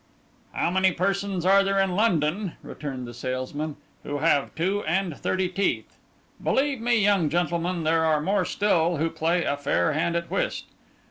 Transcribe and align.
'How 0.53 0.71
many 0.71 0.91
persons 0.91 1.45
are 1.45 1.63
there 1.63 1.77
in 1.77 1.91
London,' 1.91 2.53
returned 2.63 3.05
the 3.07 3.13
salesman, 3.13 3.75
'who 4.01 4.17
have 4.17 4.55
two 4.55 4.81
and 4.85 5.15
thirty 5.15 5.47
teeth? 5.47 5.95
Believe 6.43 6.81
me, 6.81 6.97
young 6.97 7.29
gentleman, 7.29 7.83
there 7.83 8.03
are 8.03 8.19
more 8.19 8.43
still 8.43 8.97
who 8.97 9.11
play 9.11 9.43
a 9.45 9.55
fair 9.55 9.93
hand 9.93 10.15
at 10.15 10.31
whist. 10.31 10.65